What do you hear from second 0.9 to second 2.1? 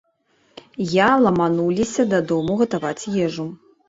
Я ламануліся